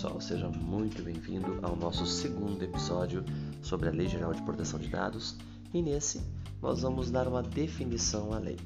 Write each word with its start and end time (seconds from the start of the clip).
pessoal, 0.00 0.18
seja 0.18 0.48
muito 0.48 1.02
bem-vindo 1.02 1.58
ao 1.60 1.76
nosso 1.76 2.06
segundo 2.06 2.62
episódio 2.62 3.22
sobre 3.60 3.90
a 3.90 3.92
Lei 3.92 4.08
Geral 4.08 4.32
de 4.32 4.40
Proteção 4.40 4.80
de 4.80 4.88
Dados 4.88 5.36
e 5.74 5.82
nesse 5.82 6.22
nós 6.62 6.80
vamos 6.80 7.10
dar 7.10 7.28
uma 7.28 7.42
definição 7.42 8.32
à 8.32 8.38
lei. 8.38 8.56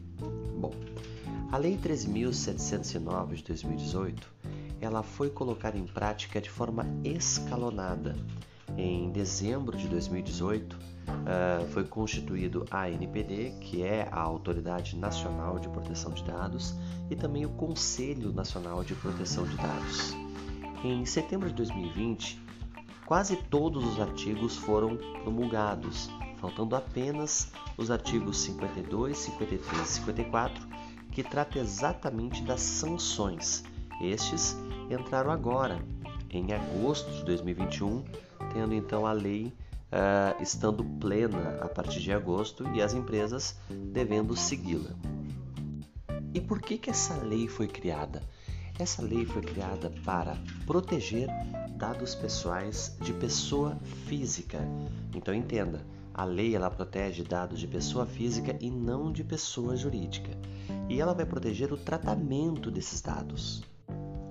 Bom, 0.60 0.72
a 1.50 1.58
Lei 1.58 1.76
13.709 1.76 3.34
de 3.34 3.42
2018 3.42 4.32
ela 4.80 5.02
foi 5.02 5.28
colocada 5.28 5.76
em 5.76 5.88
prática 5.88 6.40
de 6.40 6.48
forma 6.48 6.86
escalonada. 7.02 8.14
Em 8.78 9.10
dezembro 9.10 9.76
de 9.76 9.88
2018 9.88 10.74
uh, 10.74 10.78
ah, 11.26 11.66
foi 11.70 11.82
constituído 11.82 12.64
a 12.70 12.84
ANPD, 12.84 13.54
que 13.60 13.82
é 13.82 14.08
a 14.08 14.20
Autoridade 14.20 14.96
Nacional 14.96 15.58
de 15.58 15.68
Proteção 15.68 16.12
de 16.12 16.22
Dados, 16.22 16.76
e 17.10 17.16
também 17.16 17.44
o 17.44 17.50
Conselho 17.50 18.32
Nacional 18.32 18.84
de 18.84 18.94
Proteção 18.94 19.44
de 19.44 19.56
Dados. 19.56 20.14
Em 20.84 21.06
setembro 21.06 21.48
de 21.48 21.54
2020, 21.54 22.38
quase 23.06 23.36
todos 23.36 23.82
os 23.82 23.98
artigos 23.98 24.54
foram 24.54 24.98
promulgados, 25.22 26.10
faltando 26.36 26.76
apenas 26.76 27.50
os 27.78 27.90
artigos 27.90 28.36
52, 28.42 29.16
53 29.16 29.80
e 29.80 29.86
54, 29.86 30.68
que 31.10 31.22
tratam 31.22 31.62
exatamente 31.62 32.42
das 32.42 32.60
sanções. 32.60 33.64
Estes 34.02 34.58
entraram 34.90 35.30
agora, 35.30 35.82
em 36.28 36.52
agosto 36.52 37.10
de 37.12 37.24
2021, 37.24 38.04
tendo 38.52 38.74
então 38.74 39.06
a 39.06 39.12
lei 39.12 39.46
uh, 39.46 40.42
estando 40.42 40.84
plena 40.84 41.60
a 41.62 41.68
partir 41.68 42.00
de 42.00 42.12
agosto 42.12 42.62
e 42.74 42.82
as 42.82 42.92
empresas 42.92 43.58
devendo 43.70 44.36
segui-la. 44.36 44.90
E 46.34 46.42
por 46.42 46.60
que, 46.60 46.76
que 46.76 46.90
essa 46.90 47.14
lei 47.22 47.48
foi 47.48 47.68
criada? 47.68 48.20
Essa 48.76 49.02
lei 49.02 49.24
foi 49.24 49.40
criada 49.40 49.92
para 50.04 50.36
proteger 50.66 51.28
dados 51.76 52.14
pessoais 52.14 52.96
de 53.00 53.12
pessoa 53.12 53.76
física. 54.06 54.58
Então 55.14 55.32
entenda, 55.32 55.86
a 56.12 56.24
lei 56.24 56.56
ela 56.56 56.68
protege 56.68 57.22
dados 57.22 57.60
de 57.60 57.68
pessoa 57.68 58.04
física 58.04 58.56
e 58.60 58.70
não 58.70 59.12
de 59.12 59.22
pessoa 59.22 59.76
jurídica. 59.76 60.30
E 60.88 61.00
ela 61.00 61.14
vai 61.14 61.24
proteger 61.24 61.72
o 61.72 61.76
tratamento 61.76 62.68
desses 62.68 63.00
dados. 63.00 63.62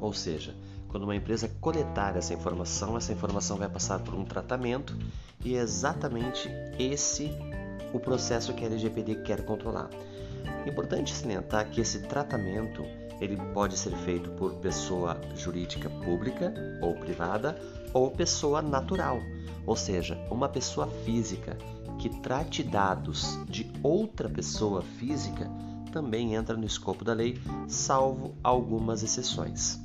Ou 0.01 0.11
seja, 0.11 0.53
quando 0.89 1.03
uma 1.03 1.15
empresa 1.15 1.49
coletar 1.61 2.17
essa 2.17 2.33
informação, 2.33 2.97
essa 2.97 3.13
informação 3.13 3.57
vai 3.57 3.69
passar 3.69 3.99
por 3.99 4.13
um 4.13 4.25
tratamento 4.25 4.97
e 5.43 5.55
é 5.55 5.59
exatamente 5.59 6.49
esse 6.77 7.31
o 7.93 7.99
processo 7.99 8.53
que 8.53 8.63
a 8.63 8.67
LGPD 8.67 9.23
quer 9.23 9.45
controlar. 9.45 9.89
Importante 10.65 11.13
salientar 11.13 11.69
que 11.69 11.79
esse 11.79 12.01
tratamento 12.01 12.83
ele 13.19 13.37
pode 13.53 13.77
ser 13.77 13.95
feito 13.97 14.29
por 14.31 14.53
pessoa 14.55 15.19
jurídica 15.35 15.89
pública 15.89 16.53
ou 16.81 16.95
privada 16.95 17.59
ou 17.93 18.11
pessoa 18.11 18.61
natural, 18.61 19.19
ou 19.65 19.75
seja, 19.75 20.17
uma 20.29 20.49
pessoa 20.49 20.87
física 21.05 21.57
que 21.99 22.09
trate 22.21 22.63
dados 22.63 23.39
de 23.47 23.71
outra 23.81 24.27
pessoa 24.27 24.81
física 24.81 25.49
também 25.91 26.33
entra 26.33 26.57
no 26.57 26.65
escopo 26.65 27.05
da 27.05 27.13
lei, 27.13 27.39
salvo 27.67 28.35
algumas 28.43 29.03
exceções. 29.03 29.79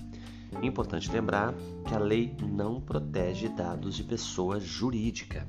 Importante 0.62 1.12
lembrar 1.12 1.55
que 1.87 1.95
a 1.95 1.99
lei 1.99 2.34
não 2.41 2.81
protege 2.81 3.49
dados 3.49 3.95
de 3.95 4.03
pessoa 4.03 4.59
jurídica. 4.59 5.47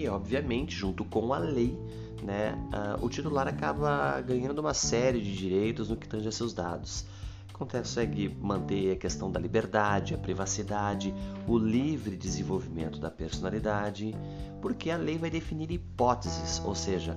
E, 0.00 0.08
obviamente, 0.08 0.74
junto 0.74 1.04
com 1.04 1.34
a 1.34 1.38
lei, 1.38 1.78
né, 2.22 2.54
uh, 2.72 3.04
o 3.04 3.10
titular 3.10 3.46
acaba 3.46 4.18
ganhando 4.22 4.58
uma 4.60 4.72
série 4.72 5.20
de 5.20 5.36
direitos 5.36 5.90
no 5.90 5.96
que 5.96 6.08
tange 6.08 6.26
a 6.26 6.32
seus 6.32 6.54
dados. 6.54 7.04
Consegue 7.52 8.34
manter 8.40 8.92
a 8.92 8.96
questão 8.96 9.30
da 9.30 9.38
liberdade, 9.38 10.14
a 10.14 10.18
privacidade, 10.18 11.14
o 11.46 11.58
livre 11.58 12.16
desenvolvimento 12.16 12.98
da 12.98 13.10
personalidade, 13.10 14.16
porque 14.62 14.90
a 14.90 14.96
lei 14.96 15.18
vai 15.18 15.28
definir 15.28 15.70
hipóteses, 15.70 16.62
ou 16.64 16.74
seja, 16.74 17.14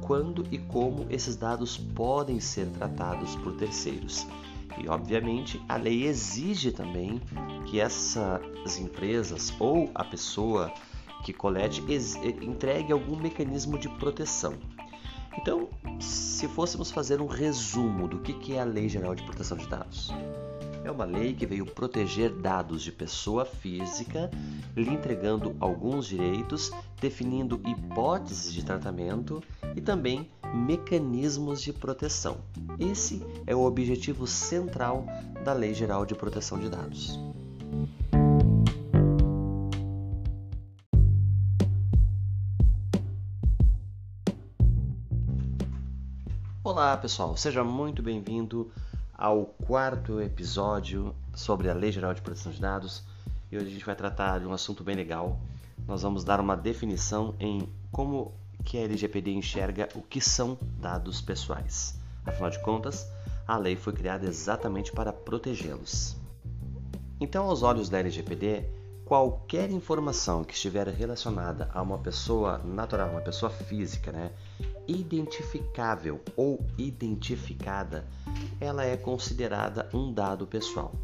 quando 0.00 0.44
e 0.50 0.58
como 0.58 1.06
esses 1.10 1.36
dados 1.36 1.78
podem 1.78 2.40
ser 2.40 2.66
tratados 2.70 3.36
por 3.36 3.52
terceiros. 3.52 4.26
E, 4.76 4.88
obviamente, 4.88 5.62
a 5.68 5.76
lei 5.76 6.04
exige 6.04 6.72
também 6.72 7.22
que 7.66 7.78
essas 7.78 8.76
empresas 8.80 9.54
ou 9.60 9.88
a 9.94 10.02
pessoa 10.02 10.74
que 11.24 11.32
colete 11.32 11.82
entregue 12.42 12.92
algum 12.92 13.16
mecanismo 13.16 13.78
de 13.78 13.88
proteção. 13.88 14.54
Então, 15.36 15.68
se 15.98 16.46
fôssemos 16.46 16.90
fazer 16.90 17.20
um 17.20 17.26
resumo 17.26 18.06
do 18.06 18.20
que 18.20 18.52
é 18.52 18.60
a 18.60 18.64
Lei 18.64 18.88
Geral 18.88 19.14
de 19.14 19.24
Proteção 19.24 19.56
de 19.56 19.66
Dados, 19.66 20.12
é 20.84 20.90
uma 20.90 21.06
lei 21.06 21.32
que 21.32 21.46
veio 21.46 21.64
proteger 21.64 22.30
dados 22.30 22.82
de 22.82 22.92
pessoa 22.92 23.46
física, 23.46 24.30
lhe 24.76 24.90
entregando 24.90 25.56
alguns 25.58 26.06
direitos, 26.06 26.70
definindo 27.00 27.60
hipóteses 27.66 28.52
de 28.52 28.62
tratamento 28.62 29.42
e 29.74 29.80
também 29.80 30.28
mecanismos 30.54 31.62
de 31.62 31.72
proteção. 31.72 32.36
Esse 32.78 33.24
é 33.46 33.56
o 33.56 33.64
objetivo 33.64 34.26
central 34.26 35.06
da 35.42 35.54
Lei 35.54 35.72
Geral 35.72 36.04
de 36.04 36.14
Proteção 36.14 36.60
de 36.60 36.68
Dados. 36.68 37.18
Olá 46.74 46.96
pessoal, 46.96 47.36
seja 47.36 47.62
muito 47.62 48.02
bem-vindo 48.02 48.68
ao 49.16 49.44
quarto 49.46 50.20
episódio 50.20 51.14
sobre 51.32 51.70
a 51.70 51.72
Lei 51.72 51.92
Geral 51.92 52.12
de 52.12 52.20
Proteção 52.20 52.50
de 52.50 52.60
Dados 52.60 53.04
e 53.48 53.56
hoje 53.56 53.66
a 53.68 53.70
gente 53.70 53.86
vai 53.86 53.94
tratar 53.94 54.40
de 54.40 54.46
um 54.46 54.52
assunto 54.52 54.82
bem 54.82 54.96
legal. 54.96 55.38
Nós 55.86 56.02
vamos 56.02 56.24
dar 56.24 56.40
uma 56.40 56.56
definição 56.56 57.36
em 57.38 57.72
como 57.92 58.34
que 58.64 58.76
a 58.76 58.80
LGPD 58.80 59.34
enxerga 59.34 59.88
o 59.94 60.02
que 60.02 60.20
são 60.20 60.58
dados 60.80 61.20
pessoais. 61.20 61.96
Afinal 62.26 62.50
de 62.50 62.60
contas, 62.60 63.08
a 63.46 63.56
lei 63.56 63.76
foi 63.76 63.92
criada 63.92 64.26
exatamente 64.26 64.90
para 64.90 65.12
protegê-los. 65.12 66.16
Então, 67.20 67.44
aos 67.44 67.62
olhos 67.62 67.88
da 67.88 68.00
LGPD, 68.00 68.64
qualquer 69.04 69.70
informação 69.70 70.42
que 70.42 70.54
estiver 70.54 70.88
relacionada 70.88 71.70
a 71.72 71.80
uma 71.80 71.98
pessoa 71.98 72.58
natural, 72.58 73.10
uma 73.10 73.20
pessoa 73.20 73.48
física, 73.48 74.10
né, 74.10 74.32
identificável 74.86 76.20
ou 76.36 76.64
identificada, 76.78 78.06
ela 78.60 78.84
é 78.84 78.96
considerada 78.96 79.88
um 79.92 80.12
dado 80.12 80.46
pessoal. 80.46 80.94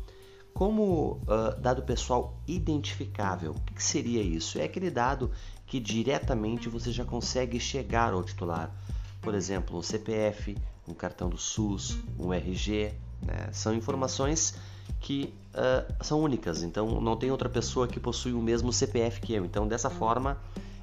Como 0.52 1.22
uh, 1.22 1.58
dado 1.60 1.82
pessoal 1.82 2.36
identificável, 2.46 3.52
o 3.52 3.74
que 3.74 3.82
seria 3.82 4.22
isso? 4.22 4.58
É 4.58 4.64
aquele 4.64 4.90
dado 4.90 5.30
que 5.66 5.78
diretamente 5.78 6.68
você 6.68 6.90
já 6.90 7.04
consegue 7.04 7.60
chegar 7.60 8.12
ao 8.12 8.22
titular. 8.22 8.74
Por 9.22 9.34
exemplo, 9.34 9.78
um 9.78 9.82
CPF, 9.82 10.56
um 10.88 10.94
cartão 10.94 11.28
do 11.28 11.38
SUS, 11.38 11.98
um 12.18 12.32
RG, 12.32 12.92
né? 13.22 13.48
são 13.52 13.74
informações 13.74 14.54
que 14.98 15.32
uh, 15.54 16.04
são 16.04 16.20
únicas, 16.20 16.62
então 16.62 17.00
não 17.00 17.16
tem 17.16 17.30
outra 17.30 17.48
pessoa 17.48 17.86
que 17.86 18.00
possui 18.00 18.32
o 18.32 18.42
mesmo 18.42 18.72
CPF 18.72 19.20
que 19.20 19.32
eu. 19.32 19.44
Então, 19.44 19.66
dessa 19.66 19.88
forma, 19.88 20.38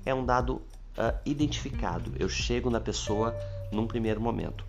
é 0.06 0.14
um 0.14 0.26
dado 0.26 0.62
uh, 0.98 1.16
identificado. 1.26 2.12
Eu 2.18 2.28
chego 2.28 2.70
na 2.70 2.80
pessoa 2.80 3.36
num 3.72 3.88
primeiro 3.88 4.20
momento. 4.20 4.66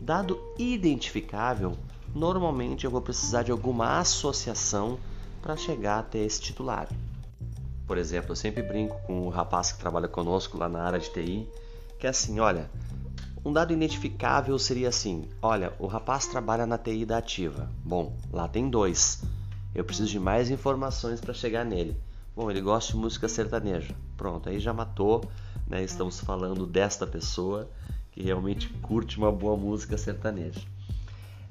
Dado 0.00 0.40
identificável, 0.58 1.76
normalmente 2.14 2.84
eu 2.84 2.90
vou 2.90 3.00
precisar 3.00 3.42
de 3.42 3.50
alguma 3.50 3.98
associação 3.98 4.98
para 5.42 5.56
chegar 5.56 5.98
até 5.98 6.18
esse 6.18 6.40
titular. 6.40 6.88
Por 7.86 7.98
exemplo, 7.98 8.32
eu 8.32 8.36
sempre 8.36 8.62
brinco 8.62 9.00
com 9.06 9.26
o 9.26 9.28
rapaz 9.30 9.72
que 9.72 9.80
trabalha 9.80 10.08
conosco 10.08 10.56
lá 10.56 10.68
na 10.68 10.82
área 10.82 10.98
de 10.98 11.10
TI, 11.10 11.48
que 11.98 12.06
é 12.06 12.10
assim, 12.10 12.38
olha, 12.38 12.70
um 13.44 13.52
dado 13.52 13.72
identificável 13.72 14.58
seria 14.58 14.88
assim, 14.88 15.28
olha, 15.42 15.72
o 15.78 15.86
rapaz 15.86 16.26
trabalha 16.26 16.66
na 16.66 16.78
TI 16.78 17.04
da 17.04 17.18
Ativa. 17.18 17.70
Bom, 17.84 18.16
lá 18.32 18.46
tem 18.46 18.68
dois. 18.68 19.22
Eu 19.74 19.84
preciso 19.84 20.08
de 20.08 20.20
mais 20.20 20.50
informações 20.50 21.20
para 21.20 21.34
chegar 21.34 21.64
nele. 21.64 21.96
Bom, 22.36 22.50
ele 22.50 22.60
gosta 22.60 22.92
de 22.92 22.98
música 22.98 23.28
sertaneja. 23.28 23.94
Pronto, 24.16 24.48
aí 24.48 24.60
já 24.60 24.72
matou 24.72 25.22
né? 25.70 25.84
Estamos 25.84 26.20
falando 26.20 26.66
desta 26.66 27.06
pessoa 27.06 27.70
que 28.10 28.20
realmente 28.20 28.68
curte 28.82 29.16
uma 29.16 29.30
boa 29.30 29.56
música 29.56 29.96
sertaneja. 29.96 30.60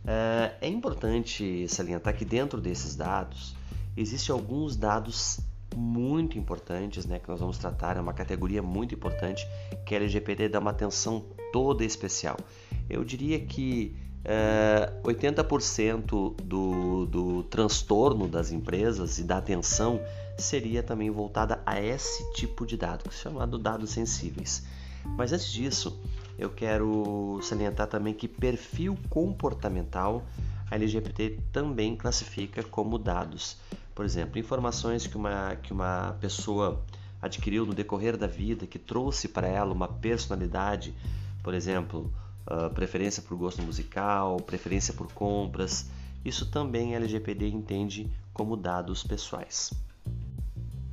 É, 0.06 0.56
é 0.62 0.68
importante 0.68 1.66
salientar 1.70 2.16
que 2.16 2.26
dentro 2.26 2.60
desses 2.60 2.96
dados 2.96 3.56
existem 3.96 4.34
alguns 4.34 4.76
dados 4.76 5.40
muito 5.76 6.38
importantes, 6.38 7.06
né, 7.06 7.20
que 7.20 7.30
nós 7.30 7.40
vamos 7.40 7.58
tratar, 7.58 7.96
é 7.96 8.02
uma 8.02 8.14
categoria 8.14 8.62
muito 8.62 8.94
importante 8.94 9.48
que 9.86 9.94
a 9.94 9.98
LGPD 9.98 10.50
dá 10.50 10.60
uma 10.60 10.72
atenção 10.72 11.24
toda 11.54 11.86
especial. 11.86 12.38
Eu 12.90 13.04
diria 13.04 13.40
que 13.40 13.96
é, 14.26 14.92
80% 15.04 16.36
do, 16.44 17.06
do 17.06 17.44
transtorno 17.44 18.28
das 18.28 18.52
empresas 18.52 19.20
e 19.20 19.24
da 19.24 19.38
atenção 19.38 20.02
seria 20.40 20.82
também 20.84 21.10
voltada 21.10 21.62
a 21.66 21.82
esse 21.82 22.32
tipo 22.34 22.66
de 22.66 22.78
dado, 22.78 23.12
chamado 23.12 23.58
dados 23.58 23.92
sensíveis. 23.92 24.64
Mas 25.18 25.32
antes 25.32 25.52
disso, 25.52 26.00
eu 26.38 26.50
quero 26.50 27.40
salientar 27.42 27.88
também 27.88 28.14
que 28.14 28.28
perfil 28.28 28.98
comportamental 29.10 30.24
a 30.70 30.76
LGPD 30.76 31.40
também 31.52 31.96
classifica 31.96 32.64
como 32.64 32.98
dados. 32.98 33.58
Por 33.96 34.06
exemplo, 34.06 34.40
informações 34.40 35.08
que 35.08 35.18
uma, 35.18 35.56
que 35.56 35.74
uma 35.74 36.16
pessoa 36.22 36.82
adquiriu 37.22 37.66
no 37.66 37.74
decorrer 37.74 38.16
da 38.16 38.28
vida, 38.28 38.66
que 38.66 38.80
trouxe 38.80 39.28
para 39.28 39.48
ela 39.48 39.74
uma 39.74 39.88
personalidade, 39.88 40.94
por 41.44 41.54
exemplo, 41.54 42.14
uh, 42.48 42.74
preferência 42.74 43.22
por 43.22 43.36
gosto 43.36 43.62
musical, 43.62 44.38
preferência 44.38 44.94
por 44.94 45.12
compras, 45.12 45.90
isso 46.24 46.46
também 46.46 46.94
a 46.94 46.98
LGPD 46.98 47.48
entende 47.48 48.10
como 48.34 48.56
dados 48.56 49.04
pessoais. 49.04 49.72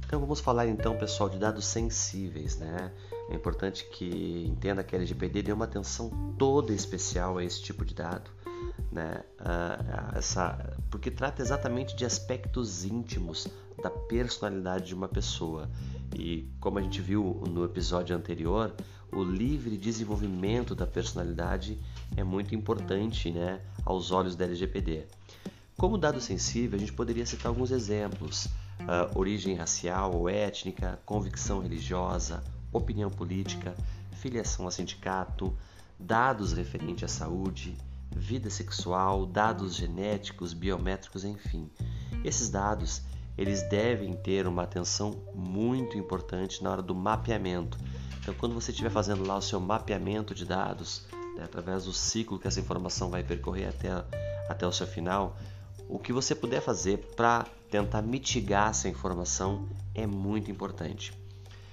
Então 0.06 0.20
vamos 0.20 0.38
falar 0.38 0.68
então, 0.68 0.96
pessoal, 0.96 1.28
de 1.28 1.36
dados 1.36 1.66
sensíveis, 1.66 2.56
né? 2.56 2.92
É 3.28 3.34
importante 3.34 3.84
que 3.90 4.46
entenda 4.46 4.84
que 4.84 4.94
a 4.94 4.98
LGPD 4.98 5.42
deu 5.42 5.56
uma 5.56 5.64
atenção 5.64 6.08
toda 6.38 6.72
especial 6.72 7.38
a 7.38 7.44
esse 7.44 7.60
tipo 7.60 7.84
de 7.84 7.92
dado, 7.92 8.30
né? 8.92 9.24
Uh, 9.40 10.16
essa, 10.16 10.76
porque 10.92 11.10
trata 11.10 11.42
exatamente 11.42 11.96
de 11.96 12.04
aspectos 12.04 12.84
íntimos 12.84 13.48
da 13.82 13.90
personalidade 13.90 14.86
de 14.86 14.94
uma 14.94 15.08
pessoa. 15.08 15.68
E 16.16 16.48
como 16.60 16.78
a 16.78 16.82
gente 16.82 17.00
viu 17.00 17.42
no 17.48 17.64
episódio 17.64 18.16
anterior, 18.16 18.72
o 19.12 19.24
livre 19.24 19.76
desenvolvimento 19.76 20.72
da 20.72 20.86
personalidade 20.86 21.80
é 22.16 22.22
muito 22.22 22.54
importante 22.54 23.32
né, 23.32 23.60
aos 23.84 24.12
olhos 24.12 24.36
da 24.36 24.44
LGPD. 24.44 25.04
Como 25.76 25.98
dado 25.98 26.20
sensível, 26.20 26.76
a 26.76 26.80
gente 26.80 26.92
poderia 26.92 27.26
citar 27.26 27.48
alguns 27.48 27.72
exemplos: 27.72 28.48
uh, 28.86 29.18
origem 29.18 29.54
racial 29.54 30.14
ou 30.14 30.28
étnica, 30.28 30.98
convicção 31.04 31.60
religiosa, 31.60 32.42
opinião 32.72 33.10
política, 33.10 33.74
filiação 34.12 34.66
a 34.66 34.70
sindicato, 34.70 35.56
dados 35.98 36.52
referentes 36.52 37.04
à 37.04 37.08
saúde, 37.08 37.76
vida 38.14 38.48
sexual, 38.48 39.26
dados 39.26 39.74
genéticos, 39.74 40.52
biométricos, 40.52 41.24
enfim. 41.24 41.70
Esses 42.24 42.48
dados 42.48 43.02
eles 43.36 43.62
devem 43.68 44.14
ter 44.14 44.46
uma 44.46 44.62
atenção 44.62 45.22
muito 45.34 45.98
importante 45.98 46.62
na 46.62 46.70
hora 46.70 46.82
do 46.82 46.94
mapeamento. 46.94 47.78
Então, 48.20 48.34
quando 48.34 48.54
você 48.54 48.70
estiver 48.70 48.90
fazendo 48.90 49.26
lá 49.26 49.36
o 49.36 49.42
seu 49.42 49.60
mapeamento 49.60 50.34
de 50.34 50.44
dados, 50.44 51.06
né, 51.36 51.44
através 51.44 51.84
do 51.84 51.92
ciclo 51.92 52.38
que 52.38 52.48
essa 52.48 52.58
informação 52.58 53.10
vai 53.10 53.22
percorrer 53.22 53.68
até, 53.68 53.90
até 54.48 54.66
o 54.66 54.72
seu 54.72 54.86
final, 54.86 55.36
o 55.88 55.98
que 55.98 56.12
você 56.12 56.34
puder 56.34 56.60
fazer 56.60 56.98
para 57.16 57.46
tentar 57.70 58.02
mitigar 58.02 58.70
essa 58.70 58.88
informação 58.88 59.66
é 59.94 60.06
muito 60.06 60.50
importante. 60.50 61.12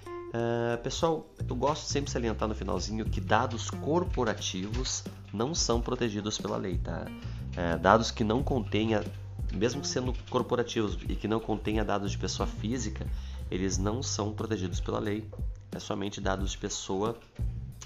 Uh, 0.07 0.81
pessoal, 0.81 1.27
eu 1.47 1.55
gosto 1.55 1.85
sempre 1.85 2.05
de 2.05 2.11
salientar 2.11 2.47
no 2.47 2.55
finalzinho 2.55 3.05
que 3.05 3.21
dados 3.21 3.69
corporativos 3.69 5.03
não 5.31 5.53
são 5.53 5.79
protegidos 5.79 6.39
pela 6.39 6.57
lei, 6.57 6.79
tá? 6.79 7.05
Uh, 7.05 7.79
dados 7.79 8.09
que 8.09 8.23
não 8.23 8.41
contenha, 8.41 9.03
mesmo 9.51 9.85
sendo 9.85 10.11
corporativos 10.31 10.97
e 11.07 11.15
que 11.15 11.27
não 11.27 11.39
contenha 11.39 11.85
dados 11.85 12.11
de 12.11 12.17
pessoa 12.17 12.47
física, 12.47 13.05
eles 13.51 13.77
não 13.77 14.01
são 14.01 14.33
protegidos 14.33 14.79
pela 14.79 14.97
lei. 14.97 15.29
É 15.71 15.79
somente 15.79 16.19
dados 16.19 16.51
de 16.51 16.57
pessoa 16.57 17.15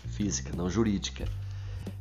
física, 0.05 0.55
não 0.55 0.69
jurídica. 0.69 1.25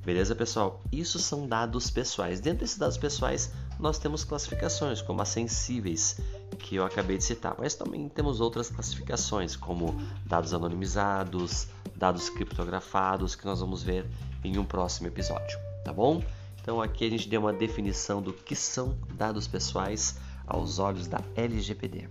Beleza, 0.04 0.36
pessoal? 0.36 0.80
Isso 0.92 1.18
são 1.18 1.48
dados 1.48 1.90
pessoais. 1.90 2.38
Dentro 2.38 2.60
desses 2.60 2.78
dados 2.78 2.96
pessoais, 2.96 3.50
nós 3.78 3.98
temos 3.98 4.24
classificações, 4.24 5.02
como 5.02 5.20
as 5.22 5.28
sensíveis, 5.28 6.18
que 6.58 6.76
eu 6.76 6.84
acabei 6.84 7.18
de 7.18 7.24
citar, 7.24 7.54
mas 7.58 7.74
também 7.74 8.08
temos 8.08 8.40
outras 8.40 8.70
classificações, 8.70 9.54
como 9.56 10.00
dados 10.24 10.54
anonimizados, 10.54 11.68
dados 11.94 12.28
criptografados, 12.30 13.34
que 13.34 13.44
nós 13.44 13.60
vamos 13.60 13.82
ver 13.82 14.06
em 14.42 14.58
um 14.58 14.64
próximo 14.64 15.08
episódio, 15.08 15.58
tá 15.84 15.92
bom? 15.92 16.22
Então 16.60 16.80
aqui 16.80 17.06
a 17.06 17.10
gente 17.10 17.28
deu 17.28 17.40
uma 17.40 17.52
definição 17.52 18.20
do 18.20 18.32
que 18.32 18.56
são 18.56 18.96
dados 19.14 19.46
pessoais 19.46 20.16
aos 20.46 20.78
olhos 20.78 21.06
da 21.06 21.20
LGPD. 21.36 22.08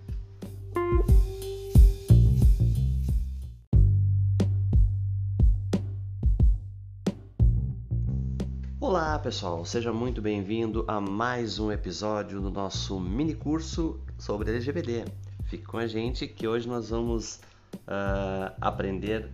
Olá 8.88 9.18
pessoal, 9.18 9.64
seja 9.64 9.92
muito 9.92 10.22
bem-vindo 10.22 10.84
a 10.86 11.00
mais 11.00 11.58
um 11.58 11.72
episódio 11.72 12.40
do 12.40 12.52
nosso 12.52 13.00
mini 13.00 13.34
curso 13.34 13.98
sobre 14.16 14.48
LGBT. 14.48 15.06
Fique 15.46 15.64
com 15.64 15.76
a 15.76 15.88
gente 15.88 16.28
que 16.28 16.46
hoje 16.46 16.68
nós 16.68 16.90
vamos 16.90 17.40
uh, 17.74 18.54
aprender 18.60 19.28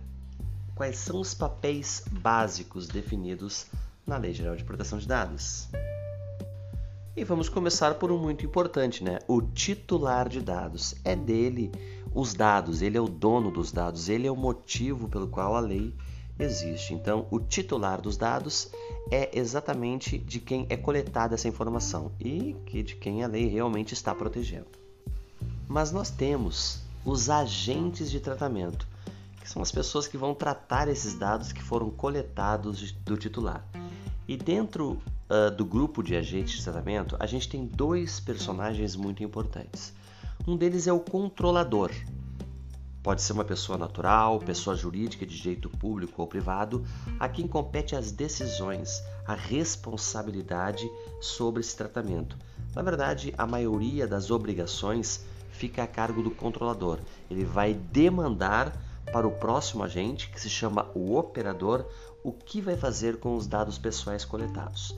quais 0.73 0.97
são 0.97 1.21
os 1.21 1.35
papéis 1.35 2.03
básicos 2.09 2.87
definidos 2.87 3.67
na 4.07 4.17
Lei 4.17 4.33
Geral 4.33 4.55
de 4.55 4.63
Proteção 4.63 4.97
de 4.97 5.07
Dados. 5.07 5.69
E 7.15 7.23
vamos 7.23 7.47
começar 7.47 7.93
por 7.93 8.11
um 8.11 8.17
muito 8.17 8.43
importante, 8.43 9.03
né? 9.03 9.19
O 9.27 9.39
titular 9.39 10.27
de 10.29 10.41
dados. 10.41 10.95
É 11.05 11.15
dele 11.15 11.71
os 12.11 12.33
dados, 12.33 12.81
ele 12.81 12.97
é 12.97 13.01
o 13.01 13.07
dono 13.07 13.51
dos 13.51 13.71
dados, 13.71 14.09
ele 14.09 14.25
é 14.25 14.31
o 14.31 14.35
motivo 14.35 15.07
pelo 15.07 15.27
qual 15.27 15.55
a 15.55 15.59
lei 15.59 15.93
existe. 16.39 16.93
Então, 16.93 17.27
o 17.29 17.39
titular 17.39 18.01
dos 18.01 18.17
dados 18.17 18.69
é 19.11 19.37
exatamente 19.37 20.17
de 20.17 20.39
quem 20.39 20.65
é 20.69 20.77
coletada 20.77 21.35
essa 21.35 21.47
informação 21.47 22.11
e 22.19 22.55
que 22.65 22.81
de 22.81 22.95
quem 22.95 23.23
a 23.23 23.27
lei 23.27 23.47
realmente 23.47 23.93
está 23.93 24.13
protegendo. 24.13 24.67
Mas 25.67 25.91
nós 25.91 26.09
temos 26.09 26.81
os 27.05 27.29
agentes 27.29 28.09
de 28.09 28.19
tratamento, 28.19 28.87
que 29.39 29.49
são 29.49 29.61
as 29.61 29.71
pessoas 29.71 30.07
que 30.07 30.17
vão 30.17 30.33
tratar 30.33 30.87
esses 30.87 31.13
dados 31.15 31.51
que 31.51 31.61
foram 31.61 31.89
coletados 31.89 32.91
do 32.91 33.17
titular. 33.17 33.65
E 34.27 34.37
dentro 34.37 35.01
uh, 35.29 35.51
do 35.55 35.65
grupo 35.65 36.01
de 36.01 36.15
agentes 36.15 36.57
de 36.57 36.63
tratamento, 36.63 37.17
a 37.19 37.25
gente 37.25 37.49
tem 37.49 37.65
dois 37.65 38.19
personagens 38.19 38.95
muito 38.95 39.21
importantes. 39.23 39.93
Um 40.47 40.55
deles 40.55 40.87
é 40.87 40.93
o 40.93 40.99
controlador, 40.99 41.91
Pode 43.03 43.21
ser 43.21 43.33
uma 43.33 43.43
pessoa 43.43 43.77
natural, 43.77 44.39
pessoa 44.39 44.77
jurídica 44.77 45.25
de 45.25 45.37
direito 45.37 45.69
público 45.69 46.21
ou 46.21 46.27
privado, 46.27 46.85
a 47.19 47.27
quem 47.27 47.45
compete 47.45 47.97
as 47.97 48.13
decisões, 48.13 49.03
a 49.27 49.35
responsabilidade 49.35 50.89
sobre 51.19 51.59
esse 51.59 51.75
tratamento. 51.75 52.37
Na 52.73 52.81
verdade, 52.81 53.33
a 53.37 53.45
maioria 53.45 54.07
das 54.07 54.31
obrigações 54.31 55.25
fica 55.51 55.83
a 55.83 55.87
cargo 55.87 56.23
do 56.23 56.31
controlador. 56.31 56.97
Ele 57.29 57.43
vai 57.43 57.73
demandar 57.73 58.71
para 59.11 59.27
o 59.27 59.31
próximo 59.31 59.83
agente, 59.83 60.29
que 60.29 60.39
se 60.39 60.49
chama 60.49 60.89
o 60.95 61.17
operador, 61.17 61.85
o 62.23 62.31
que 62.31 62.61
vai 62.61 62.77
fazer 62.77 63.19
com 63.19 63.35
os 63.35 63.47
dados 63.47 63.77
pessoais 63.77 64.23
coletados. 64.23 64.95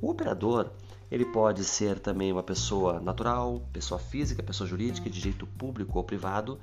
O 0.00 0.08
operador 0.08 0.70
ele 1.12 1.26
pode 1.26 1.62
ser 1.62 1.98
também 1.98 2.32
uma 2.32 2.42
pessoa 2.42 2.98
natural, 2.98 3.60
pessoa 3.70 4.00
física, 4.00 4.42
pessoa 4.42 4.66
jurídica, 4.66 5.10
de 5.10 5.20
direito 5.20 5.46
público 5.46 5.98
ou 5.98 6.04
privado, 6.04 6.58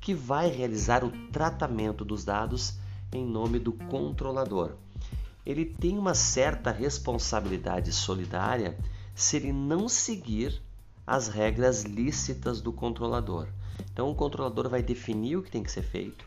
que 0.00 0.12
vai 0.12 0.50
realizar 0.50 1.04
o 1.04 1.12
tratamento 1.30 2.04
dos 2.04 2.24
dados 2.24 2.74
em 3.12 3.24
nome 3.24 3.60
do 3.60 3.72
controlador. 3.72 4.72
Ele 5.46 5.64
tem 5.64 5.96
uma 5.96 6.14
certa 6.14 6.72
responsabilidade 6.72 7.92
solidária 7.92 8.76
se 9.14 9.36
ele 9.36 9.52
não 9.52 9.88
seguir 9.88 10.60
as 11.06 11.28
regras 11.28 11.84
lícitas 11.84 12.60
do 12.60 12.72
controlador. 12.72 13.46
Então, 13.92 14.10
o 14.10 14.16
controlador 14.16 14.68
vai 14.68 14.82
definir 14.82 15.36
o 15.36 15.44
que 15.44 15.50
tem 15.50 15.62
que 15.62 15.70
ser 15.70 15.82
feito. 15.82 16.26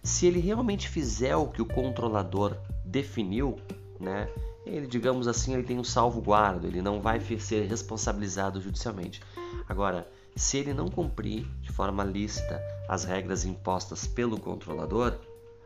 Se 0.00 0.26
ele 0.26 0.38
realmente 0.38 0.88
fizer 0.88 1.34
o 1.34 1.48
que 1.48 1.60
o 1.60 1.66
controlador 1.66 2.56
definiu, 2.84 3.56
né, 3.98 4.28
ele, 4.66 4.86
digamos 4.86 5.28
assim, 5.28 5.54
ele 5.54 5.62
tem 5.62 5.78
um 5.78 5.84
salvo-guardo, 5.84 6.66
ele 6.66 6.82
não 6.82 7.00
vai 7.00 7.20
ser 7.38 7.66
responsabilizado 7.66 8.60
judicialmente. 8.60 9.22
Agora, 9.68 10.06
se 10.34 10.58
ele 10.58 10.74
não 10.74 10.88
cumprir 10.88 11.46
de 11.62 11.70
forma 11.70 12.02
lícita 12.02 12.60
as 12.88 13.04
regras 13.04 13.44
impostas 13.44 14.06
pelo 14.06 14.38
controlador, 14.38 15.14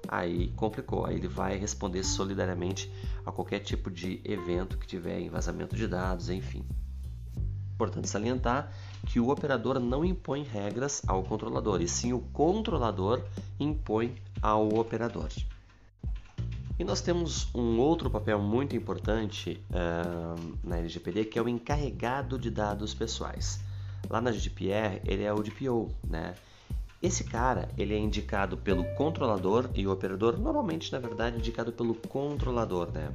aí 0.06 0.48
complicou, 0.54 1.06
aí 1.06 1.16
ele 1.16 1.28
vai 1.28 1.56
responder 1.56 2.04
solidariamente 2.04 2.92
a 3.24 3.32
qualquer 3.32 3.60
tipo 3.60 3.90
de 3.90 4.20
evento 4.24 4.76
que 4.76 4.86
tiver 4.86 5.18
em 5.18 5.30
vazamento 5.30 5.74
de 5.74 5.88
dados, 5.88 6.28
enfim. 6.28 6.64
Importante 7.72 8.08
salientar 8.08 8.70
que 9.06 9.18
o 9.18 9.30
operador 9.30 9.80
não 9.80 10.04
impõe 10.04 10.42
regras 10.42 11.02
ao 11.06 11.22
controlador, 11.22 11.80
e 11.80 11.88
sim 11.88 12.12
o 12.12 12.20
controlador 12.20 13.22
impõe 13.58 14.14
ao 14.42 14.68
operador. 14.74 15.30
E 16.80 16.84
nós 16.84 17.02
temos 17.02 17.54
um 17.54 17.78
outro 17.78 18.08
papel 18.08 18.38
muito 18.38 18.74
importante 18.74 19.62
uh, 19.68 20.56
na 20.64 20.78
LGPD, 20.78 21.26
que 21.26 21.38
é 21.38 21.42
o 21.42 21.46
encarregado 21.46 22.38
de 22.38 22.50
dados 22.50 22.94
pessoais. 22.94 23.60
Lá 24.08 24.18
na 24.18 24.32
GDPR, 24.32 24.98
ele 25.04 25.22
é 25.22 25.30
o 25.30 25.42
DPO, 25.42 25.90
né? 26.02 26.34
Esse 27.02 27.24
cara, 27.24 27.68
ele 27.76 27.94
é 27.94 27.98
indicado 27.98 28.56
pelo 28.56 28.82
controlador 28.94 29.68
e 29.74 29.86
o 29.86 29.92
operador, 29.92 30.38
normalmente, 30.38 30.90
na 30.90 30.98
verdade, 30.98 31.36
indicado 31.36 31.70
pelo 31.70 31.94
controlador, 31.94 32.90
né? 32.90 33.12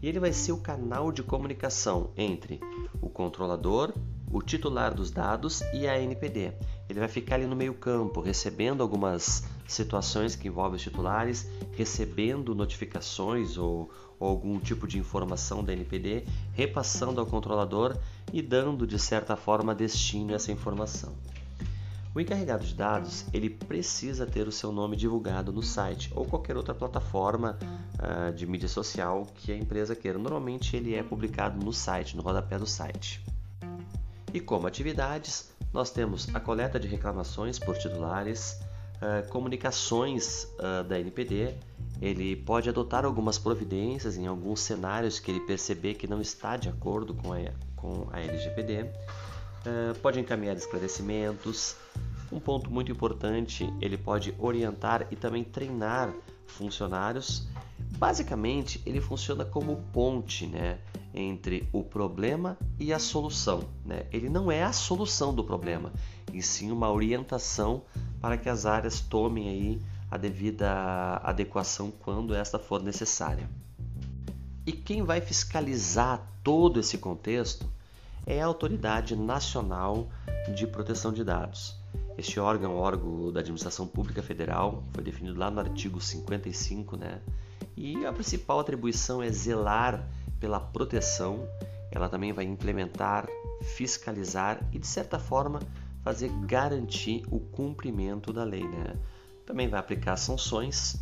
E 0.00 0.08
ele 0.08 0.18
vai 0.18 0.32
ser 0.32 0.52
o 0.52 0.56
canal 0.56 1.12
de 1.12 1.22
comunicação 1.22 2.10
entre 2.16 2.58
o 3.02 3.10
controlador, 3.10 3.92
o 4.32 4.40
titular 4.40 4.94
dos 4.94 5.10
dados 5.10 5.60
e 5.74 5.86
a 5.86 6.00
NPD. 6.00 6.54
Ele 6.88 7.00
vai 7.00 7.08
ficar 7.08 7.34
ali 7.34 7.46
no 7.46 7.54
meio 7.54 7.74
campo, 7.74 8.22
recebendo 8.22 8.82
algumas 8.82 9.44
situações 9.66 10.36
que 10.36 10.48
envolvem 10.48 10.76
os 10.76 10.82
titulares, 10.82 11.48
recebendo 11.72 12.54
notificações 12.54 13.56
ou, 13.56 13.90
ou 14.18 14.28
algum 14.28 14.58
tipo 14.58 14.86
de 14.86 14.98
informação 14.98 15.62
da 15.64 15.72
NPD, 15.72 16.24
repassando 16.52 17.20
ao 17.20 17.26
controlador 17.26 17.96
e 18.32 18.42
dando 18.42 18.86
de 18.86 18.98
certa 18.98 19.36
forma 19.36 19.74
destino 19.74 20.32
a 20.32 20.36
essa 20.36 20.52
informação. 20.52 21.14
O 22.14 22.20
encarregado 22.20 22.64
de 22.64 22.74
dados 22.74 23.24
ele 23.32 23.50
precisa 23.50 24.24
ter 24.24 24.46
o 24.46 24.52
seu 24.52 24.70
nome 24.70 24.94
divulgado 24.94 25.52
no 25.52 25.64
site 25.64 26.12
ou 26.14 26.24
qualquer 26.24 26.56
outra 26.56 26.72
plataforma 26.72 27.58
uh, 27.60 28.32
de 28.32 28.46
mídia 28.46 28.68
social 28.68 29.26
que 29.34 29.50
a 29.50 29.56
empresa 29.56 29.96
queira. 29.96 30.16
Normalmente 30.16 30.76
ele 30.76 30.94
é 30.94 31.02
publicado 31.02 31.64
no 31.64 31.72
site, 31.72 32.16
no 32.16 32.22
rodapé 32.22 32.56
do 32.56 32.68
site. 32.68 33.20
E 34.32 34.38
como 34.38 34.68
atividades, 34.68 35.50
nós 35.72 35.90
temos 35.90 36.32
a 36.32 36.38
coleta 36.38 36.78
de 36.78 36.86
reclamações 36.86 37.58
por 37.58 37.76
titulares, 37.76 38.60
uh, 38.96 39.28
comunicações 39.28 40.44
uh, 40.58 40.84
da 40.84 40.98
NPD. 40.98 41.54
Ele 42.00 42.36
pode 42.36 42.68
adotar 42.68 43.04
algumas 43.04 43.38
providências 43.38 44.16
em 44.16 44.26
alguns 44.26 44.60
cenários 44.60 45.20
que 45.20 45.30
ele 45.30 45.40
perceber 45.40 45.94
que 45.94 46.06
não 46.06 46.20
está 46.20 46.56
de 46.56 46.68
acordo 46.68 47.14
com 47.14 47.32
a, 47.32 47.38
com 47.76 48.08
a 48.12 48.20
LGPD. 48.20 48.82
Uh, 48.82 49.98
pode 50.02 50.20
encaminhar 50.20 50.56
esclarecimentos, 50.56 51.76
um 52.30 52.40
ponto 52.40 52.70
muito 52.70 52.90
importante, 52.90 53.72
ele 53.80 53.96
pode 53.96 54.34
orientar 54.38 55.06
e 55.10 55.16
também 55.16 55.44
treinar 55.44 56.12
funcionários. 56.46 57.46
Basicamente, 57.96 58.82
ele 58.84 59.00
funciona 59.00 59.44
como 59.44 59.76
ponte 59.92 60.46
né, 60.46 60.78
entre 61.14 61.68
o 61.72 61.82
problema 61.82 62.58
e 62.78 62.92
a 62.92 62.98
solução. 62.98 63.64
Né? 63.84 64.06
Ele 64.12 64.28
não 64.28 64.50
é 64.50 64.64
a 64.64 64.72
solução 64.72 65.32
do 65.32 65.44
problema, 65.44 65.92
e 66.34 66.42
sim 66.42 66.70
uma 66.70 66.90
orientação 66.90 67.82
para 68.20 68.36
que 68.36 68.48
as 68.48 68.66
áreas 68.66 69.00
tomem 69.00 69.48
aí 69.48 69.82
a 70.10 70.16
devida 70.16 71.20
adequação 71.22 71.90
quando 71.90 72.34
esta 72.34 72.58
for 72.58 72.82
necessária. 72.82 73.48
E 74.66 74.72
quem 74.72 75.02
vai 75.02 75.20
fiscalizar 75.20 76.26
todo 76.42 76.80
esse 76.80 76.98
contexto 76.98 77.66
é 78.26 78.40
a 78.40 78.46
Autoridade 78.46 79.14
Nacional 79.14 80.08
de 80.54 80.66
Proteção 80.66 81.12
de 81.12 81.22
Dados. 81.22 81.76
Este 82.16 82.38
órgão 82.38 82.76
órgão 82.76 83.32
da 83.32 83.40
Administração 83.40 83.86
Pública 83.86 84.22
Federal, 84.22 84.84
foi 84.92 85.02
definido 85.02 85.38
lá 85.38 85.50
no 85.50 85.60
artigo 85.60 86.00
55, 86.00 86.96
né? 86.96 87.20
E 87.76 88.06
a 88.06 88.12
principal 88.12 88.60
atribuição 88.60 89.22
é 89.22 89.30
zelar 89.30 90.08
pela 90.38 90.60
proteção. 90.60 91.46
Ela 91.90 92.08
também 92.08 92.32
vai 92.32 92.44
implementar, 92.44 93.26
fiscalizar 93.76 94.60
e, 94.72 94.78
de 94.78 94.86
certa 94.86 95.18
forma, 95.18 95.60
fazer 96.04 96.28
garantir 96.46 97.24
o 97.30 97.40
cumprimento 97.40 98.30
da 98.30 98.44
lei, 98.44 98.62
né? 98.62 98.94
Também 99.46 99.68
vai 99.68 99.80
aplicar 99.80 100.16
sanções, 100.16 100.96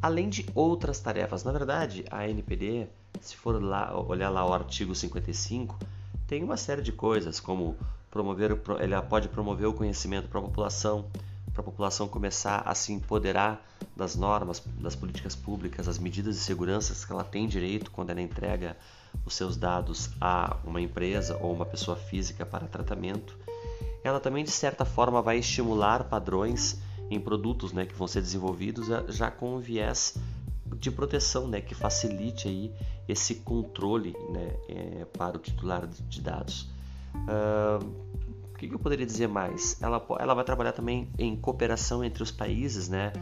além 0.00 0.30
de 0.30 0.46
outras 0.54 0.98
tarefas. 0.98 1.44
Na 1.44 1.52
verdade, 1.52 2.04
a 2.10 2.26
NPD, 2.26 2.88
se 3.20 3.36
for 3.36 3.62
lá 3.62 3.94
olhar 3.94 4.30
lá 4.30 4.46
o 4.48 4.52
artigo 4.52 4.94
55, 4.94 5.78
tem 6.26 6.42
uma 6.42 6.56
série 6.56 6.80
de 6.80 6.90
coisas 6.90 7.38
como 7.38 7.76
promover, 8.10 8.58
ele 8.80 9.02
pode 9.02 9.28
promover 9.28 9.68
o 9.68 9.74
conhecimento 9.74 10.28
para 10.28 10.40
a 10.40 10.42
população, 10.42 11.06
para 11.52 11.60
a 11.60 11.64
população 11.64 12.08
começar 12.08 12.62
a 12.64 12.74
se 12.74 12.92
empoderar 12.92 13.62
das 13.94 14.16
normas, 14.16 14.62
das 14.80 14.96
políticas 14.96 15.36
públicas, 15.36 15.86
as 15.86 15.98
medidas 15.98 16.36
de 16.36 16.40
segurança 16.40 17.06
que 17.06 17.12
ela 17.12 17.24
tem 17.24 17.46
direito 17.46 17.90
quando 17.90 18.10
ela 18.10 18.22
entrega 18.22 18.76
os 19.24 19.34
seus 19.34 19.56
dados 19.56 20.10
a 20.20 20.56
uma 20.64 20.80
empresa 20.80 21.38
ou 21.40 21.52
uma 21.52 21.66
pessoa 21.66 21.96
física 21.96 22.44
para 22.46 22.66
tratamento. 22.66 23.36
Ela 24.04 24.20
também, 24.20 24.44
de 24.44 24.50
certa 24.50 24.84
forma, 24.84 25.22
vai 25.22 25.38
estimular 25.38 26.04
padrões 26.04 26.78
em 27.10 27.18
produtos 27.18 27.72
né, 27.72 27.86
que 27.86 27.94
vão 27.94 28.06
ser 28.06 28.20
desenvolvidos 28.20 28.86
já 29.08 29.30
com 29.30 29.56
um 29.56 29.58
viés 29.58 30.16
de 30.76 30.90
proteção 30.90 31.48
né, 31.48 31.62
que 31.62 31.74
facilite 31.74 32.46
aí 32.46 32.70
esse 33.08 33.36
controle 33.36 34.14
né, 34.30 34.56
é, 34.68 35.04
para 35.06 35.36
o 35.36 35.40
titular 35.40 35.86
de 35.86 36.20
dados. 36.20 36.68
Uh, 37.14 37.84
o 38.52 38.56
que, 38.56 38.66
eu 38.66 38.78
poderia 38.78 39.06
dizer 39.06 39.26
mais? 39.26 39.80
Ela, 39.82 40.04
ela 40.18 40.34
vai 40.34 40.44
trabalhar 40.44 40.72
também 40.72 41.08
em 41.18 41.34
cooperação 41.34 42.04
entre 42.04 42.22
os 42.22 42.30
países, 42.30 42.88
né? 42.88 43.12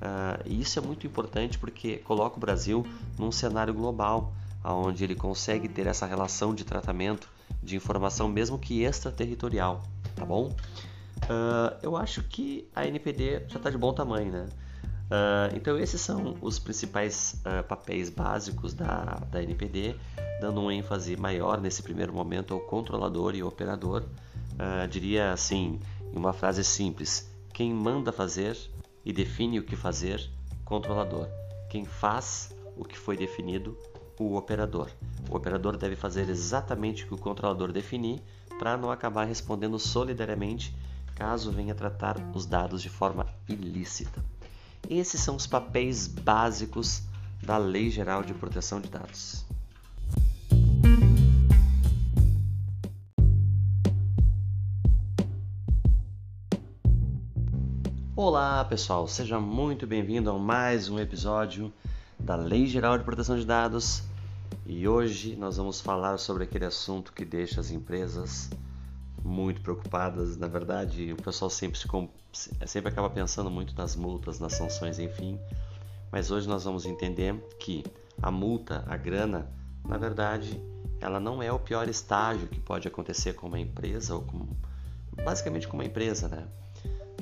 Uh, 0.00 0.42
e 0.46 0.60
isso 0.60 0.78
é 0.78 0.82
muito 0.82 1.06
importante 1.06 1.58
porque 1.58 1.98
coloca 1.98 2.36
o 2.36 2.40
Brasil 2.40 2.84
num 3.18 3.30
cenário 3.30 3.72
global, 3.72 4.32
onde 4.64 5.04
ele 5.04 5.14
consegue 5.14 5.68
ter 5.68 5.86
essa 5.86 6.06
relação 6.06 6.54
de 6.54 6.64
tratamento 6.64 7.28
de 7.62 7.76
informação, 7.76 8.28
mesmo 8.28 8.58
que 8.58 8.82
extraterritorial, 8.82 9.82
tá 10.14 10.24
bom? 10.24 10.54
Uh, 11.24 11.76
eu 11.82 11.96
acho 11.96 12.22
que 12.22 12.68
a 12.74 12.86
NPD 12.86 13.44
já 13.48 13.58
está 13.58 13.70
de 13.70 13.78
bom 13.78 13.92
tamanho, 13.92 14.32
né? 14.32 14.46
Uh, 15.10 15.56
então 15.56 15.78
esses 15.78 16.00
são 16.00 16.36
os 16.40 16.58
principais 16.58 17.40
uh, 17.44 17.64
papéis 17.64 18.08
básicos 18.08 18.74
da, 18.74 19.20
da 19.30 19.42
NPD 19.42 19.96
dando 20.40 20.60
um 20.60 20.70
ênfase 20.70 21.16
maior 21.16 21.60
nesse 21.60 21.82
primeiro 21.82 22.12
momento 22.12 22.54
ao 22.54 22.60
controlador 22.60 23.34
e 23.34 23.42
operador. 23.42 24.04
Diria 24.90 25.32
assim, 25.32 25.80
em 26.12 26.16
uma 26.16 26.34
frase 26.34 26.62
simples: 26.62 27.30
quem 27.52 27.72
manda 27.72 28.12
fazer 28.12 28.58
e 29.04 29.12
define 29.12 29.58
o 29.58 29.62
que 29.62 29.74
fazer, 29.74 30.28
controlador. 30.64 31.28
Quem 31.70 31.84
faz 31.86 32.54
o 32.76 32.84
que 32.84 32.98
foi 32.98 33.16
definido, 33.16 33.76
o 34.22 34.36
operador. 34.36 34.90
O 35.30 35.36
operador 35.36 35.78
deve 35.78 35.96
fazer 35.96 36.28
exatamente 36.28 37.04
o 37.04 37.06
que 37.06 37.14
o 37.14 37.18
controlador 37.18 37.72
definir 37.72 38.20
para 38.58 38.76
não 38.76 38.90
acabar 38.90 39.24
respondendo 39.24 39.78
solidariamente 39.78 40.76
caso 41.14 41.50
venha 41.50 41.74
tratar 41.74 42.16
os 42.34 42.44
dados 42.44 42.82
de 42.82 42.90
forma 42.90 43.26
ilícita. 43.48 44.22
Esses 44.88 45.20
são 45.20 45.36
os 45.36 45.46
papéis 45.46 46.06
básicos 46.06 47.02
da 47.42 47.56
Lei 47.56 47.90
Geral 47.90 48.22
de 48.22 48.34
Proteção 48.34 48.80
de 48.80 48.88
Dados. 48.88 49.44
Olá 58.14 58.62
pessoal, 58.66 59.08
seja 59.08 59.40
muito 59.40 59.86
bem-vindo 59.86 60.30
a 60.30 60.38
mais 60.38 60.90
um 60.90 60.98
episódio 60.98 61.72
da 62.18 62.36
Lei 62.36 62.66
Geral 62.66 62.98
de 62.98 63.04
Proteção 63.04 63.38
de 63.38 63.46
Dados 63.46 64.09
e 64.70 64.86
hoje 64.86 65.34
nós 65.34 65.56
vamos 65.56 65.80
falar 65.80 66.16
sobre 66.16 66.44
aquele 66.44 66.64
assunto 66.64 67.12
que 67.12 67.24
deixa 67.24 67.60
as 67.60 67.72
empresas 67.72 68.48
muito 69.24 69.60
preocupadas. 69.60 70.36
Na 70.36 70.46
verdade, 70.46 71.12
o 71.12 71.16
pessoal 71.16 71.50
sempre, 71.50 71.76
se, 72.32 72.52
sempre 72.68 72.88
acaba 72.88 73.10
pensando 73.10 73.50
muito 73.50 73.74
nas 73.74 73.96
multas, 73.96 74.38
nas 74.38 74.52
sanções, 74.52 75.00
enfim. 75.00 75.40
Mas 76.12 76.30
hoje 76.30 76.48
nós 76.48 76.62
vamos 76.62 76.86
entender 76.86 77.34
que 77.58 77.82
a 78.22 78.30
multa, 78.30 78.84
a 78.86 78.96
grana, 78.96 79.50
na 79.88 79.98
verdade, 79.98 80.62
ela 81.00 81.18
não 81.18 81.42
é 81.42 81.50
o 81.50 81.58
pior 81.58 81.88
estágio 81.88 82.46
que 82.46 82.60
pode 82.60 82.86
acontecer 82.86 83.32
com 83.32 83.48
uma 83.48 83.58
empresa 83.58 84.14
ou 84.14 84.22
com 84.22 84.46
basicamente 85.24 85.66
com 85.66 85.76
uma 85.76 85.84
empresa, 85.84 86.28
né? 86.28 86.46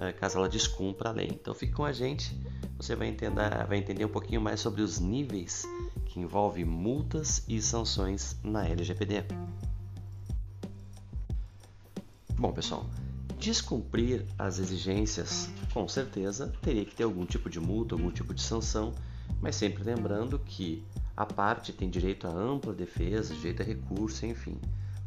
É, 0.03 0.13
caso 0.13 0.37
ela 0.37 0.51
descumpra 0.51 1.09
a 1.09 1.13
lei. 1.13 1.31
Então 1.33 1.55
fique 1.55 1.73
com 1.73 1.87
a 1.87 1.95
gente, 1.95 2.39
você 2.77 2.95
vai 2.95 3.09
entender, 3.09 3.67
vai 3.67 3.79
entender 3.79 4.05
um 4.05 4.11
pouquinho 4.11 4.43
mais 4.43 4.61
sobre 4.61 4.83
os 4.83 5.01
níveis 5.01 5.67
que 6.09 6.19
envolvem 6.19 6.65
multas 6.65 7.45
e 7.47 7.61
sanções 7.63 8.37
na 8.43 8.67
LGPD. 8.67 9.25
Bom, 12.37 12.53
pessoal, 12.53 12.87
descumprir 13.39 14.25
as 14.39 14.59
exigências, 14.59 15.49
com 15.73 15.87
certeza 15.89 16.53
teria 16.63 16.85
que 16.85 16.95
ter 16.95 17.05
algum 17.05 17.25
tipo 17.25 17.49
de 17.51 17.61
multa, 17.61 17.95
algum 17.95 18.11
tipo 18.11 18.35
de 18.35 18.43
sanção, 18.43 18.95
mas 19.41 19.57
sempre 19.57 19.85
lembrando 19.85 20.39
que 20.39 20.83
a 21.17 21.27
parte 21.27 21.73
tem 21.73 21.91
direito 21.91 22.27
a 22.27 22.31
ampla 22.31 22.73
defesa, 22.73 23.35
direito 23.35 23.63
a 23.63 23.65
recurso, 23.65 24.25
enfim. 24.25 24.59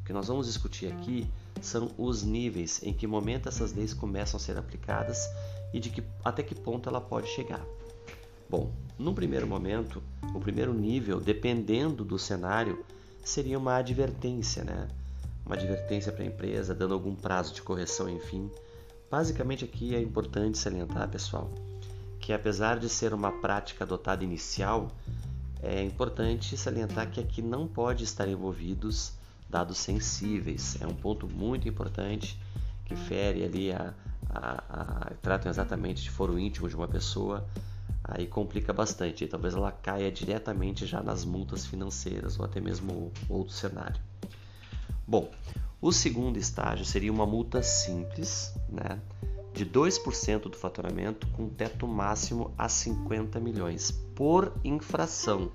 O 0.01 0.03
que 0.03 0.13
nós 0.13 0.27
vamos 0.27 0.47
discutir 0.47 0.91
aqui 0.91 1.27
são 1.61 1.91
os 1.97 2.23
níveis 2.23 2.81
em 2.83 2.93
que 2.93 3.07
momento 3.07 3.47
essas 3.47 3.73
leis 3.73 3.93
começam 3.93 4.37
a 4.37 4.39
ser 4.39 4.57
aplicadas 4.57 5.29
e 5.73 5.79
de 5.79 5.89
que, 5.89 6.03
até 6.23 6.43
que 6.43 6.53
ponto 6.55 6.89
ela 6.89 6.99
pode 6.99 7.27
chegar. 7.27 7.65
Bom, 8.51 8.69
no 8.99 9.13
primeiro 9.13 9.47
momento, 9.47 10.03
o 10.35 10.39
primeiro 10.41 10.73
nível, 10.73 11.21
dependendo 11.21 12.03
do 12.03 12.19
cenário, 12.19 12.83
seria 13.23 13.57
uma 13.57 13.77
advertência, 13.77 14.65
né? 14.65 14.89
Uma 15.45 15.55
advertência 15.55 16.11
para 16.11 16.23
a 16.23 16.27
empresa, 16.27 16.75
dando 16.75 16.93
algum 16.93 17.15
prazo 17.15 17.53
de 17.53 17.61
correção, 17.61 18.09
enfim. 18.09 18.51
Basicamente 19.09 19.63
aqui 19.63 19.95
é 19.95 20.01
importante 20.01 20.57
salientar, 20.57 21.07
pessoal, 21.07 21.49
que 22.19 22.33
apesar 22.33 22.77
de 22.77 22.89
ser 22.89 23.13
uma 23.13 23.31
prática 23.31 23.85
adotada 23.85 24.21
inicial, 24.21 24.91
é 25.63 25.81
importante 25.81 26.57
salientar 26.57 27.09
que 27.09 27.21
aqui 27.21 27.41
não 27.41 27.65
pode 27.65 28.03
estar 28.03 28.27
envolvidos 28.27 29.13
dados 29.49 29.77
sensíveis. 29.77 30.75
É 30.81 30.85
um 30.85 30.93
ponto 30.93 31.25
muito 31.25 31.69
importante 31.69 32.37
que 32.83 32.97
fere 32.97 33.45
ali 33.45 33.71
a, 33.71 33.93
a, 34.29 34.63
a 35.07 35.13
tratam 35.21 35.49
exatamente 35.49 36.03
de 36.03 36.09
foro 36.09 36.37
íntimo 36.37 36.67
de 36.67 36.75
uma 36.75 36.89
pessoa, 36.89 37.47
aí 38.03 38.27
complica 38.27 38.73
bastante. 38.73 39.27
Talvez 39.27 39.53
ela 39.53 39.71
caia 39.71 40.11
diretamente 40.11 40.85
já 40.85 41.01
nas 41.01 41.25
multas 41.25 41.65
financeiras 41.65 42.39
ou 42.39 42.45
até 42.45 42.59
mesmo 42.59 43.11
outro 43.29 43.53
cenário. 43.53 44.01
Bom, 45.07 45.29
o 45.81 45.91
segundo 45.91 46.37
estágio 46.37 46.85
seria 46.85 47.11
uma 47.11 47.25
multa 47.25 47.61
simples, 47.63 48.53
né? 48.69 48.99
de 49.53 49.65
2% 49.65 50.43
do 50.43 50.57
faturamento 50.57 51.27
com 51.27 51.49
teto 51.49 51.87
máximo 51.87 52.53
a 52.57 52.69
50 52.69 53.39
milhões 53.39 53.91
por 54.15 54.53
infração. 54.63 55.51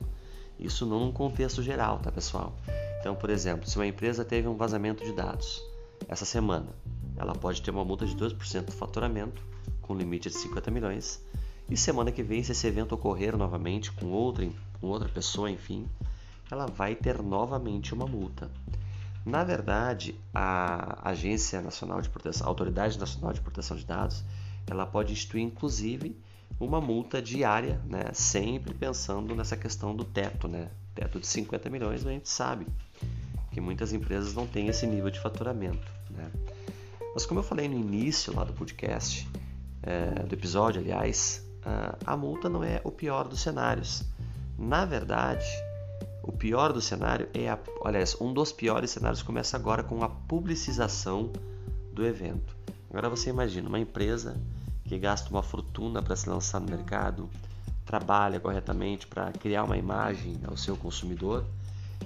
Isso 0.59 0.87
num 0.87 1.13
contexto 1.13 1.63
geral, 1.63 1.99
tá 1.99 2.13
pessoal? 2.13 2.55
Então, 3.01 3.15
por 3.15 3.31
exemplo, 3.31 3.69
se 3.69 3.77
uma 3.77 3.87
empresa 3.87 4.25
teve 4.25 4.49
um 4.49 4.57
vazamento 4.57 5.05
de 5.05 5.13
dados 5.13 5.63
essa 6.09 6.25
semana, 6.25 6.69
ela 7.17 7.35
pode 7.35 7.63
ter 7.63 7.71
uma 7.71 7.85
multa 7.85 8.07
de 8.07 8.15
2% 8.15 8.65
do 8.65 8.73
faturamento 8.73 9.43
com 9.83 9.97
limite 9.97 10.29
de 10.29 10.37
50 10.37 10.71
milhões. 10.71 11.25
E 11.69 11.77
semana 11.77 12.13
que 12.13 12.23
vem, 12.23 12.43
se 12.43 12.53
esse 12.53 12.67
evento 12.67 12.95
ocorrer 12.95 13.37
novamente 13.37 13.91
com 13.93 14.07
outra, 14.07 14.49
com 14.81 14.87
outra 14.87 15.09
pessoa, 15.09 15.51
enfim, 15.51 15.89
ela 16.51 16.67
vai 16.67 16.95
ter 16.95 17.21
novamente 17.21 17.93
uma 17.93 18.07
multa. 18.07 18.51
Na 19.25 19.43
verdade, 19.43 20.15
a 20.33 21.09
Agência 21.11 21.61
Nacional 21.61 22.01
de 22.01 22.09
Proteção, 22.09 22.47
a 22.47 22.51
Autoridade 22.51 22.97
Nacional 22.97 23.33
de 23.33 23.41
Proteção 23.41 23.77
de 23.77 23.85
Dados, 23.85 24.23
ela 24.69 24.87
pode 24.87 25.13
instituir 25.13 25.43
inclusive 25.43 26.17
uma 26.61 26.81
multa 26.81 27.21
diária, 27.21 27.81
né? 27.87 28.05
sempre 28.13 28.73
pensando 28.73 29.35
nessa 29.35 29.57
questão 29.57 29.95
do 29.95 30.05
teto, 30.05 30.47
né? 30.47 30.71
teto 30.95 31.19
de 31.19 31.27
50 31.27 31.69
milhões, 31.69 32.07
a 32.07 32.11
gente 32.11 32.29
sabe 32.29 32.67
que 33.51 33.61
muitas 33.61 33.93
empresas 33.93 34.35
não 34.35 34.47
têm 34.47 34.69
esse 34.69 34.87
nível 34.87 35.11
de 35.11 35.19
faturamento. 35.19 35.91
Né? 36.11 36.31
Mas 37.13 37.27
como 37.27 37.41
eu 37.41 37.45
falei 37.45 37.69
no 37.69 37.77
início 37.77 38.35
lá 38.35 38.45
do 38.45 38.53
podcast, 38.53 39.29
é, 39.83 40.23
do 40.23 40.35
episódio, 40.35 40.81
aliás, 40.81 41.46
a 42.05 42.17
multa 42.17 42.49
não 42.49 42.63
é 42.63 42.81
o 42.85 42.91
pior 42.91 43.27
dos 43.27 43.41
cenários. 43.41 44.03
Na 44.59 44.85
verdade, 44.85 45.47
o 46.23 46.33
pior 46.33 46.73
do 46.73 46.81
cenário 46.81 47.29
é 47.35 47.49
a, 47.49 47.59
aliás, 47.85 48.17
um 48.21 48.33
dos 48.33 48.53
piores 48.53 48.91
cenários 48.91 49.23
começa 49.23 49.57
agora 49.57 49.83
com 49.83 50.03
a 50.03 50.09
publicização 50.09 51.33
do 51.93 52.05
evento. 52.05 52.57
Agora 52.91 53.09
você 53.09 53.31
imagina 53.31 53.69
uma 53.69 53.79
empresa 53.79 54.41
que 54.85 54.99
gasta 54.99 55.29
uma 55.31 55.43
fortuna 55.43 56.03
para 56.03 56.17
se 56.17 56.29
lançar 56.29 56.61
no 56.61 56.69
mercado, 56.69 57.29
trabalha 57.85 58.41
corretamente 58.41 59.07
para 59.07 59.33
criar 59.33 59.65
uma 59.65 59.77
imagem 59.77 60.41
ao 60.47 60.57
seu 60.57 60.77
consumidor 60.77 61.45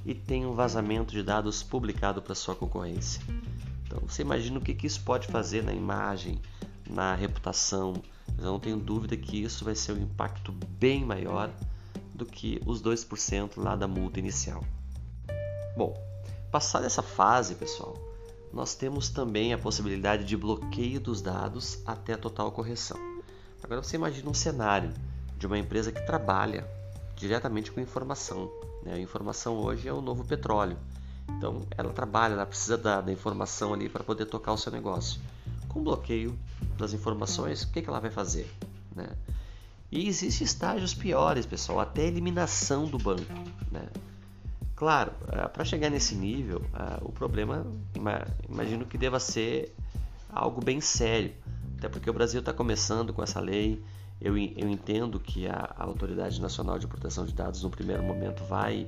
e 0.04 0.14
tem 0.14 0.46
um 0.46 0.54
vazamento 0.54 1.12
de 1.12 1.22
dados 1.22 1.62
publicado 1.62 2.22
para 2.22 2.34
sua 2.34 2.54
concorrência. 2.54 3.22
Então 3.86 4.00
você 4.00 4.22
imagina 4.22 4.58
o 4.58 4.60
que, 4.60 4.74
que 4.74 4.86
isso 4.86 5.02
pode 5.02 5.26
fazer 5.26 5.62
na 5.62 5.72
imagem, 5.72 6.40
na 6.88 7.14
reputação. 7.14 7.94
Eu 8.40 8.46
não 8.46 8.58
tenho 8.58 8.78
dúvida 8.78 9.16
que 9.16 9.42
isso 9.42 9.64
vai 9.64 9.74
ser 9.74 9.92
um 9.92 9.98
impacto 9.98 10.50
bem 10.50 11.04
maior 11.04 11.52
do 12.14 12.24
que 12.24 12.60
os 12.64 12.82
2% 12.82 13.52
lá 13.56 13.76
da 13.76 13.86
multa 13.86 14.18
inicial. 14.18 14.64
Bom, 15.76 15.94
passada 16.50 16.86
essa 16.86 17.02
fase, 17.02 17.54
pessoal, 17.54 17.96
nós 18.52 18.74
temos 18.74 19.10
também 19.10 19.52
a 19.52 19.58
possibilidade 19.58 20.24
de 20.24 20.36
bloqueio 20.36 21.00
dos 21.00 21.20
dados 21.20 21.82
até 21.86 22.14
a 22.14 22.18
total 22.18 22.50
correção. 22.50 22.98
Agora 23.62 23.82
você 23.82 23.96
imagina 23.96 24.28
um 24.28 24.34
cenário 24.34 24.92
de 25.36 25.46
uma 25.46 25.58
empresa 25.58 25.92
que 25.92 26.00
trabalha 26.06 26.66
diretamente 27.14 27.70
com 27.70 27.80
informação. 27.80 28.50
Né? 28.82 28.94
A 28.94 28.98
informação 28.98 29.58
hoje 29.58 29.86
é 29.86 29.92
o 29.92 30.00
novo 30.00 30.24
petróleo. 30.24 30.78
Então 31.28 31.62
ela 31.76 31.92
trabalha, 31.92 32.32
ela 32.32 32.46
precisa 32.46 32.76
da, 32.76 33.00
da 33.00 33.12
informação 33.12 33.72
ali 33.74 33.88
para 33.88 34.02
poder 34.02 34.26
tocar 34.26 34.52
o 34.52 34.58
seu 34.58 34.72
negócio. 34.72 35.20
Com 35.70 35.82
bloqueio 35.82 36.38
das 36.76 36.92
informações, 36.92 37.62
o 37.62 37.70
que, 37.70 37.80
que 37.80 37.88
ela 37.88 38.00
vai 38.00 38.10
fazer? 38.10 38.50
Né? 38.94 39.08
E 39.90 40.08
existem 40.08 40.44
estágios 40.44 40.92
piores, 40.92 41.46
pessoal, 41.46 41.80
até 41.80 42.06
eliminação 42.06 42.86
do 42.86 42.98
banco. 42.98 43.32
Né? 43.70 43.88
Claro, 44.76 45.12
eh, 45.28 45.48
para 45.48 45.64
chegar 45.64 45.90
nesse 45.90 46.14
nível, 46.14 46.62
eh, 46.74 46.98
o 47.02 47.12
problema, 47.12 47.66
imagino 48.48 48.84
que 48.84 48.96
deva 48.98 49.20
ser 49.20 49.74
algo 50.32 50.64
bem 50.64 50.80
sério, 50.80 51.32
até 51.76 51.88
porque 51.88 52.08
o 52.08 52.12
Brasil 52.12 52.40
está 52.40 52.52
começando 52.52 53.12
com 53.12 53.22
essa 53.22 53.40
lei. 53.40 53.82
Eu, 54.20 54.36
eu 54.36 54.68
entendo 54.68 55.20
que 55.20 55.46
a, 55.46 55.74
a, 55.76 55.84
Autoridade 55.84 56.40
Nacional 56.40 56.78
de 56.78 56.86
Proteção 56.86 57.24
de 57.24 57.32
Dados, 57.32 57.62
no 57.62 57.70
primeiro 57.70 58.02
momento, 58.02 58.44
vai 58.44 58.86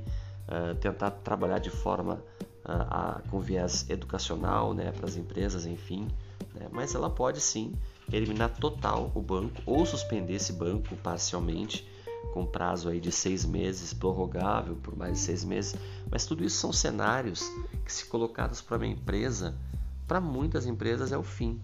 uh, 0.48 0.74
tentar 0.76 1.10
trabalhar 1.10 1.58
de 1.58 1.70
forma 1.70 2.14
uh, 2.14 2.88
a, 2.88 3.22
com 3.30 3.40
viés 3.40 3.88
educacional 3.88 4.74
né, 4.74 4.92
para 4.92 5.06
as 5.06 5.16
empresas, 5.16 5.64
enfim, 5.64 6.06
né? 6.54 6.68
mas 6.70 6.94
ela 6.94 7.10
pode 7.10 7.40
sim 7.40 7.74
eliminar 8.12 8.50
total 8.50 9.10
o 9.14 9.22
banco 9.22 9.60
ou 9.64 9.84
suspender 9.86 10.34
esse 10.34 10.52
banco 10.52 10.96
parcialmente 10.96 11.86
com 12.32 12.46
prazo 12.46 12.88
aí 12.88 13.00
de 13.00 13.12
seis 13.12 13.44
meses, 13.44 13.92
prorrogável 13.92 14.76
por 14.76 14.96
mais 14.96 15.14
de 15.14 15.18
seis 15.18 15.44
meses. 15.44 15.74
Mas 16.10 16.24
tudo 16.24 16.44
isso 16.44 16.56
são 16.56 16.72
cenários 16.72 17.42
que, 17.84 17.92
se 17.92 18.06
colocados 18.06 18.60
para 18.60 18.76
uma 18.76 18.86
empresa, 18.86 19.54
para 20.06 20.20
muitas 20.20 20.66
empresas 20.66 21.12
é 21.12 21.18
o 21.18 21.22
fim. 21.22 21.60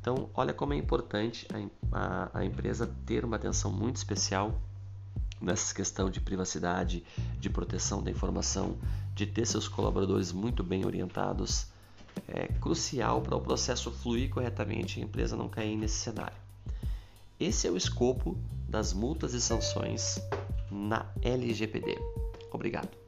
Então, 0.00 0.30
olha 0.34 0.54
como 0.54 0.72
é 0.72 0.76
importante 0.76 1.46
a, 1.52 2.30
a, 2.32 2.38
a 2.40 2.44
empresa 2.44 2.88
ter 3.04 3.24
uma 3.24 3.36
atenção 3.36 3.70
muito 3.70 3.96
especial 3.96 4.58
nessa 5.40 5.74
questão 5.74 6.10
de 6.10 6.20
privacidade, 6.20 7.04
de 7.38 7.50
proteção 7.50 8.02
da 8.02 8.10
informação, 8.10 8.76
de 9.14 9.26
ter 9.26 9.46
seus 9.46 9.68
colaboradores 9.68 10.32
muito 10.32 10.62
bem 10.62 10.84
orientados 10.84 11.66
é 12.26 12.48
crucial 12.60 13.20
para 13.20 13.36
o 13.36 13.40
processo 13.40 13.90
fluir 13.90 14.30
corretamente 14.30 14.98
e 14.98 15.02
a 15.02 15.06
empresa 15.06 15.36
não 15.36 15.48
cair 15.48 15.76
nesse 15.76 15.96
cenário. 15.96 16.36
Esse 17.38 17.68
é 17.68 17.70
o 17.70 17.76
escopo 17.76 18.36
das 18.68 18.92
multas 18.92 19.32
e 19.32 19.40
sanções 19.40 20.20
na 20.70 21.06
LGPD. 21.22 21.96
Obrigado. 22.50 23.07